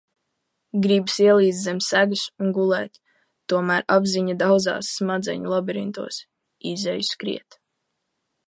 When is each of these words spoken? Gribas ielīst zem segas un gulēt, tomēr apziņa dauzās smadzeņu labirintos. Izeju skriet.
Gribas 0.85 1.17
ielīst 1.25 1.61
zem 1.65 1.81
segas 1.87 2.23
un 2.45 2.49
gulēt, 2.59 2.99
tomēr 3.53 3.87
apziņa 3.99 4.39
dauzās 4.43 4.93
smadzeņu 4.97 5.55
labirintos. 5.55 6.21
Izeju 6.75 7.07
skriet. 7.15 7.63